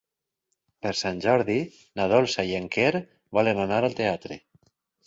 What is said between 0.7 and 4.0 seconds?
Per Sant Jordi na Dolça i en Quer volen anar al